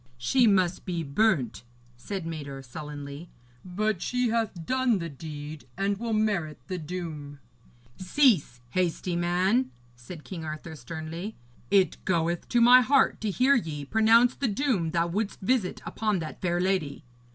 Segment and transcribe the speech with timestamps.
[0.17, 1.63] 'She must be burnt,'
[1.95, 3.29] said Mador sullenly.
[3.63, 7.37] 'But she hath done the deed and will merit the doom.'
[7.99, 11.35] 'Cease, hasty man,' said King Arthur sternly;
[11.69, 16.17] 'it goeth to my heart to hear ye pronounce the doom thou wouldst visit upon
[16.17, 17.03] that fair lady.